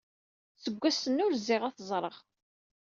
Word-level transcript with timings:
Seg 0.63 0.75
wass-nni 0.79 1.23
ur 1.25 1.33
zziɣ 1.41 1.61
ad 1.65 1.75
t-ẓreɣ. 1.77 2.17